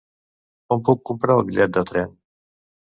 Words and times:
On 0.77 0.81
puc 0.89 1.05
comprar 1.11 1.37
els 1.37 1.47
bitllet 1.53 1.79
de 1.79 1.87
tren? 1.95 2.15